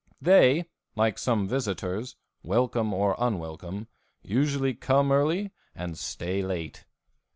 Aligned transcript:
They, 0.19 0.65
like 0.95 1.19
some 1.19 1.47
visitors, 1.47 2.15
welcome 2.41 2.91
or 2.91 3.15
unwelcome, 3.19 3.87
usually 4.23 4.73
come 4.73 5.11
early 5.11 5.51
and 5.75 5.95
stay 5.95 6.41
late. 6.41 6.87